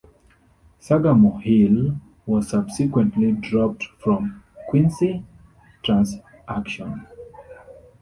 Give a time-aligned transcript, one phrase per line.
[0.79, 1.95] SagamoreHill
[2.25, 5.23] was subsequently dropped from the Quincy
[5.83, 7.05] transaction.